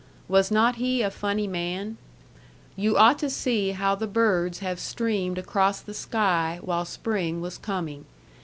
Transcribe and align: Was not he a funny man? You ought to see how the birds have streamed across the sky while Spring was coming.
Was 0.27 0.49
not 0.49 0.77
he 0.77 1.03
a 1.03 1.11
funny 1.11 1.45
man? 1.45 1.97
You 2.75 2.97
ought 2.97 3.19
to 3.19 3.29
see 3.29 3.73
how 3.73 3.93
the 3.93 4.07
birds 4.07 4.57
have 4.57 4.79
streamed 4.79 5.37
across 5.37 5.79
the 5.79 5.93
sky 5.93 6.57
while 6.63 6.85
Spring 6.85 7.39
was 7.39 7.59
coming. 7.59 8.05